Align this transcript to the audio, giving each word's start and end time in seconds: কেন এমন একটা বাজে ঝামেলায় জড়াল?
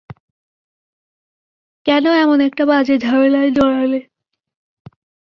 কেন 1.85 2.05
এমন 2.23 2.39
একটা 2.41 2.63
বাজে 2.65 2.95
ঝামেলায় 2.97 3.49
জড়াল? 3.51 3.91